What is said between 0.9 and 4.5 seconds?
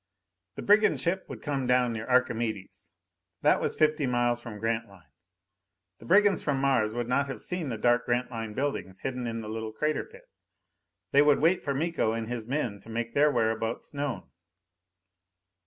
ship would come down near Archimedes. That was fifty miles